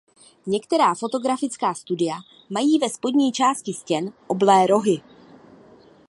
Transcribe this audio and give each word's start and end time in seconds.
Některá 0.45 0.95
fotografická 0.95 1.73
studia 1.73 2.13
mají 2.49 2.79
ve 2.79 2.89
spodní 2.89 3.31
části 3.31 3.73
stěn 3.73 4.13
oblé 4.27 4.67
rohy. 4.67 5.01